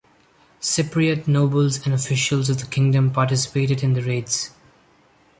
[0.59, 4.49] Cypriot nobles and officials of the kingdom participated in the raids.